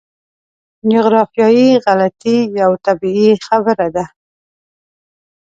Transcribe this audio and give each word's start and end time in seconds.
جغرافیایي 0.91 1.67
غلطي 1.85 2.37
یوه 2.59 2.77
طبیعي 2.85 3.31
خبره 3.47 3.87
ده. 3.95 4.05